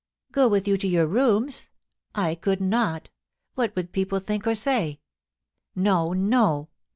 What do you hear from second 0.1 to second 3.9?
* Go with you to your rooms? I could not What